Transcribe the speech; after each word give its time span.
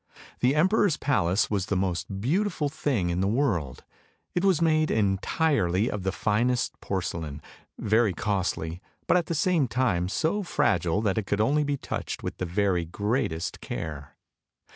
The 0.39 0.55
emperor's 0.55 0.97
palace 0.97 1.51
was 1.51 1.67
the 1.67 1.75
most 1.75 2.19
beautiful 2.21 2.69
thing 2.69 3.11
in 3.11 3.21
the 3.21 3.27
world; 3.27 3.83
it 4.33 4.43
was 4.43 4.59
made 4.59 4.89
entirely 4.89 5.91
of 5.91 6.01
the 6.01 6.11
finest 6.11 6.73
porcelain, 6.81 7.39
very 7.77 8.11
costly, 8.11 8.81
but 9.05 9.15
at 9.15 9.27
the 9.27 9.35
same 9.35 9.67
time 9.67 10.09
so 10.09 10.41
fragile 10.41 11.03
that 11.03 11.19
it 11.19 11.27
could 11.27 11.39
only 11.39 11.63
be 11.63 11.77
touched 11.77 12.23
with 12.23 12.37
the 12.39 12.47
very 12.47 12.83
greatest 12.83 13.61
care. 13.61 14.17